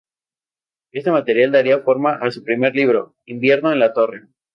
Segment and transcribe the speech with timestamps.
[0.91, 4.29] Este material daría forma a su primer libro: "Invierno en la torre".